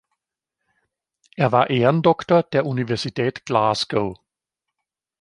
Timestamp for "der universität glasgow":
2.41-4.17